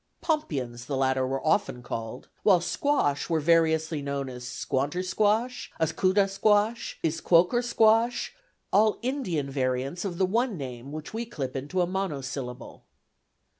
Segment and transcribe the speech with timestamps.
[0.23, 8.31] "Pompions," the latter were often called, while "squash" were variously known as squantersquash, askutasquash, isquoukersquash,
[8.73, 12.83] all Indian variants of the one name which we clip into a monosyllable.